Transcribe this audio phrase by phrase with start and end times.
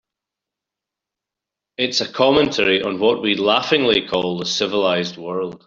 [1.77, 5.59] It's a commentary on what we laughingly call the civilized world.